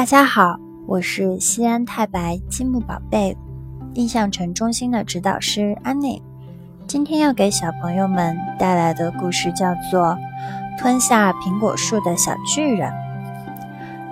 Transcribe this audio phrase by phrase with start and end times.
[0.00, 3.36] 大家好，我是西安太白积木宝贝
[3.92, 6.22] 印象城中心的指导师安妮。
[6.86, 10.16] 今天要给小朋友们带来的故事叫做
[10.78, 12.90] 《吞下苹果树的小巨人》。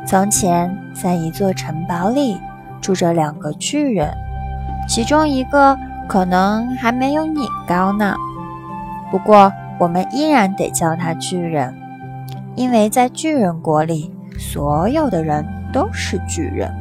[0.07, 2.39] 从前，在一座城堡里
[2.83, 4.13] 住着两个巨人，
[4.87, 5.75] 其中一个
[6.07, 8.15] 可能还没有你高呢。
[9.11, 11.75] 不过，我们依然得叫他巨人，
[12.57, 15.43] 因为在巨人国里，所有的人。
[15.73, 16.73] 都是巨人。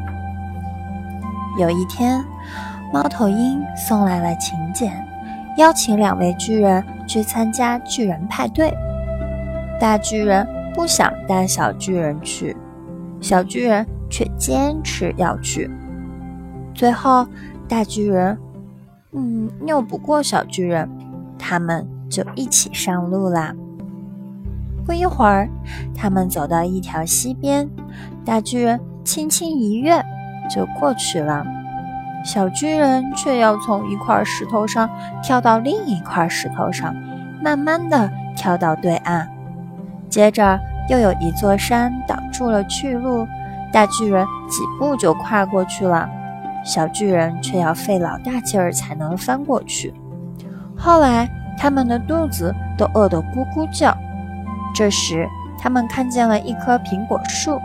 [1.59, 2.23] 有一天，
[2.93, 4.91] 猫头鹰送来了请柬，
[5.57, 8.71] 邀请两位巨人去参加巨人派对。
[9.79, 12.55] 大巨人不想带小巨人去，
[13.19, 15.69] 小巨人却坚持要去。
[16.73, 17.27] 最后，
[17.67, 18.37] 大巨人
[19.13, 20.87] 嗯拗不过小巨人，
[21.39, 23.53] 他们就一起上路啦。
[24.87, 25.49] 不一会儿，
[25.93, 27.69] 他们走到一条溪边。
[28.23, 30.01] 大巨人轻轻一跃
[30.49, 31.45] 就过去了，
[32.23, 34.89] 小巨人却要从一块石头上
[35.21, 36.95] 跳到另一块石头上，
[37.43, 39.27] 慢慢的跳到对岸。
[40.09, 40.57] 接着
[40.89, 43.27] 又有一座山挡住了去路，
[43.73, 46.09] 大巨人几步就跨过去了，
[46.63, 49.93] 小巨人却要费老大劲儿才能翻过去。
[50.77, 53.97] 后来他们的肚子都饿得咕咕叫，
[54.77, 57.59] 这时他们看见了一棵苹果树。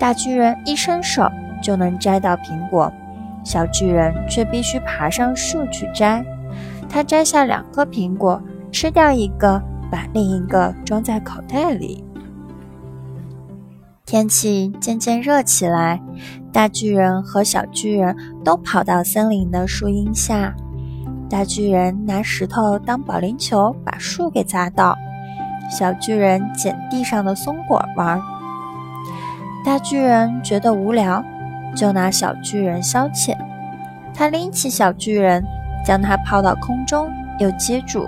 [0.00, 1.30] 大巨人一伸手
[1.62, 2.90] 就能摘到苹果，
[3.44, 6.24] 小巨人却必须爬上树去摘。
[6.88, 12.02] 他摘下两个苹果，吃掉一个，把另一个装在口袋里。
[14.06, 16.00] 天气渐渐热起来，
[16.50, 20.54] 大巨人和小巨人都跑到森林的树荫下。
[21.28, 24.94] 大巨人拿石头当保龄球，把树给砸倒；
[25.68, 28.20] 小巨人捡地上的松果玩。
[29.64, 31.22] 大巨人觉得无聊，
[31.74, 33.36] 就拿小巨人消遣。
[34.14, 35.44] 他拎起小巨人，
[35.84, 38.06] 将他抛到空中，又接住。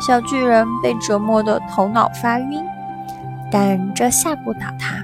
[0.00, 2.62] 小巨人被折磨得头脑发晕，
[3.50, 5.02] 但这吓不倒他。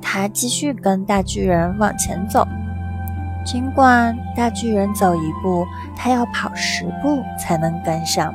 [0.00, 2.46] 他继续跟大巨人往前走，
[3.44, 8.34] 尽管大巨人走一步，他要跑十步才能跟上。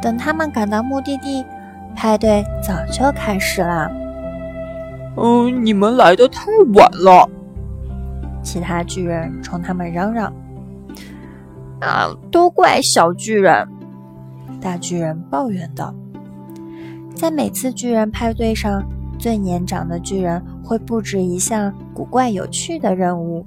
[0.00, 1.44] 等他们赶到目的地，
[1.94, 3.90] 派对早就开始了。
[5.16, 7.28] 嗯，你们来的太晚了。
[8.42, 10.32] 其他巨人冲他们嚷嚷
[11.82, 13.66] ：“啊，都怪小巨人！”
[14.60, 15.92] 大巨人抱怨道
[17.14, 18.82] ：“在每次巨人派对上，
[19.18, 23.44] 最年长的巨人会布置一项古怪有趣的任务，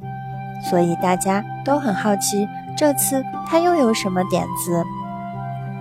[0.70, 2.48] 所以大家都很好奇，
[2.78, 4.84] 这次他又有什么点子。”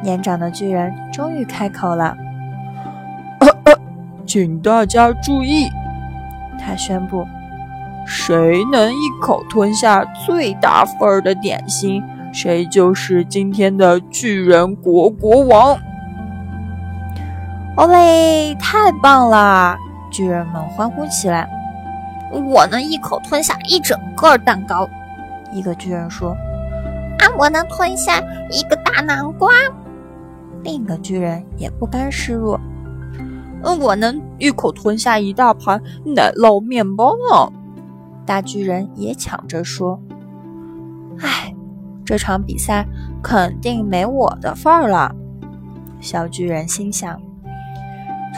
[0.02, 2.16] 年长的巨人终于开口了
[4.26, 5.68] ：“请大家注意！”
[6.58, 7.26] 他宣布
[8.06, 12.02] ：“谁能一口吞下最大份儿的点心，
[12.32, 15.76] 谁就是今天的巨人国国王。”
[17.76, 19.76] 哦喂，太棒了！
[20.10, 21.48] 巨人们欢呼起来。
[22.32, 24.88] 我能一口吞下一整个蛋糕，
[25.50, 26.36] 一个巨人说
[27.18, 29.48] ：“啊，我能吞下一个大南瓜。”
[30.62, 32.60] 另一个巨人也不甘示弱。
[33.80, 37.52] 我能一口吞下一大盘奶酪面包呢。
[38.24, 40.00] 大巨人也抢着说
[41.20, 41.54] ：“唉，
[42.04, 42.86] 这场比赛
[43.22, 45.14] 肯定没我的份儿了。”
[46.00, 47.20] 小巨人心想。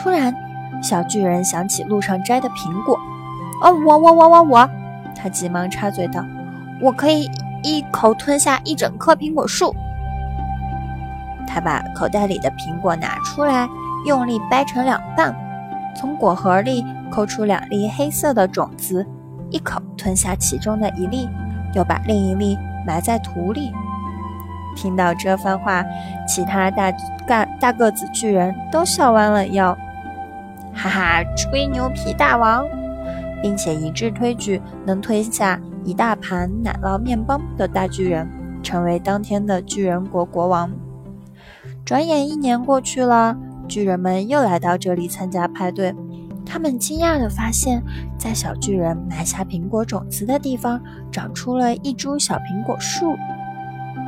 [0.01, 0.35] 突然，
[0.81, 2.97] 小巨人想起路上摘的苹果。
[3.61, 4.69] “哦，我我我我我！”
[5.15, 6.25] 他急忙插嘴道
[6.81, 7.29] ：“我可以
[7.63, 9.73] 一口吞下一整棵苹果树。”
[11.47, 13.67] 他把口袋里的苹果拿出来。
[14.05, 15.33] 用力掰成两半，
[15.95, 19.07] 从果核里抠出两粒黑色的种子，
[19.49, 21.29] 一口吞下其中的一粒，
[21.73, 23.71] 又把另一粒埋在土里。
[24.75, 25.85] 听到这番话，
[26.27, 26.91] 其他大
[27.25, 29.73] 大大个子巨人都笑弯了腰，
[30.73, 32.65] 哈哈，吹牛皮大王，
[33.41, 38.27] 并且一致推举能吞下一大盘奶酪面包的大巨人
[38.61, 40.69] 成为当天的巨人国国王。
[41.85, 43.37] 转眼一年过去了。
[43.67, 45.95] 巨人们又来到这里参加派对，
[46.45, 47.81] 他们惊讶地发现，
[48.17, 50.81] 在小巨人埋下苹果种子的地方，
[51.11, 53.15] 长出了一株小苹果树。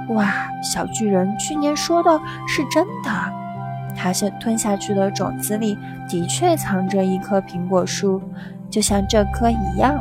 [0.09, 0.47] 哇！
[0.61, 3.09] 小巨人去年说的是真的，
[3.95, 8.21] 他先吞下去的种子里的确藏着一棵苹果树，
[8.69, 9.97] 就像这棵一样。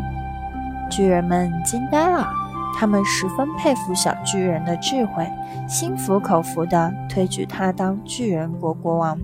[0.91, 2.29] 巨人们惊呆了，
[2.77, 5.27] 他们十分佩服小巨人的智慧，
[5.69, 9.19] 心服口服地推举他当巨人国国王。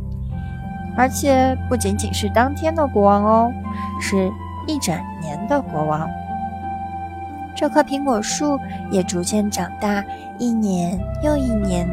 [0.97, 3.53] 而且不仅仅是当天的国王哦，
[4.01, 4.31] 是
[4.67, 6.09] 一整年的国王。
[7.57, 8.59] 这棵苹果树
[8.91, 10.05] 也逐渐长大，
[10.39, 11.89] 一年又一年，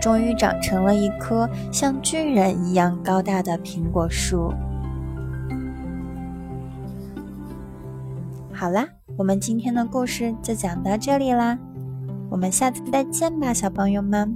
[0.00, 4.52] 终于长成了一棵像巨人一样高大的苹果树。
[8.64, 8.88] 好啦，
[9.18, 11.58] 我们今天的故事就讲到这里啦，
[12.30, 14.34] 我们下次再见吧，小朋友们。